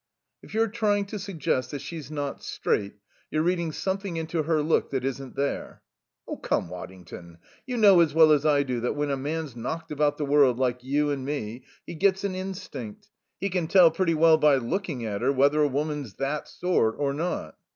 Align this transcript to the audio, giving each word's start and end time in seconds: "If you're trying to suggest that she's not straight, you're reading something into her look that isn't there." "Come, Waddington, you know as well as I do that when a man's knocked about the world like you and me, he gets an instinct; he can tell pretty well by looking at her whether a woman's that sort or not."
"If 0.41 0.55
you're 0.55 0.67
trying 0.67 1.05
to 1.05 1.19
suggest 1.19 1.69
that 1.69 1.81
she's 1.81 2.09
not 2.09 2.41
straight, 2.41 2.95
you're 3.29 3.43
reading 3.43 3.71
something 3.71 4.17
into 4.17 4.41
her 4.41 4.63
look 4.63 4.89
that 4.89 5.05
isn't 5.05 5.35
there." 5.35 5.83
"Come, 6.41 6.69
Waddington, 6.69 7.37
you 7.67 7.77
know 7.77 7.99
as 7.99 8.11
well 8.11 8.31
as 8.31 8.43
I 8.43 8.63
do 8.63 8.79
that 8.79 8.95
when 8.95 9.11
a 9.11 9.15
man's 9.15 9.55
knocked 9.55 9.91
about 9.91 10.17
the 10.17 10.25
world 10.25 10.57
like 10.57 10.83
you 10.83 11.11
and 11.11 11.23
me, 11.23 11.65
he 11.85 11.93
gets 11.93 12.23
an 12.23 12.33
instinct; 12.33 13.09
he 13.39 13.51
can 13.51 13.67
tell 13.67 13.91
pretty 13.91 14.15
well 14.15 14.39
by 14.39 14.55
looking 14.55 15.05
at 15.05 15.21
her 15.21 15.31
whether 15.31 15.61
a 15.61 15.67
woman's 15.67 16.15
that 16.15 16.47
sort 16.47 16.95
or 16.97 17.13
not." 17.13 17.55